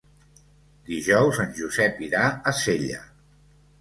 Dijous 0.87 1.41
en 1.45 1.53
Josep 1.59 2.03
irà 2.07 2.25
a 2.33 2.55
Sella. 2.63 3.03